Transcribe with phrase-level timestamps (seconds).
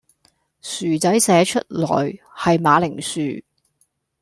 [0.61, 1.85] 薯仔寫出來
[2.35, 3.43] 係馬鈴薯